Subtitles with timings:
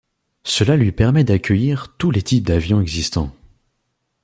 [0.45, 3.31] Cela lui permet d’accueillir tous les types d'avions existants.